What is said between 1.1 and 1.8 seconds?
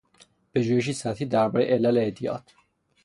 دربارهی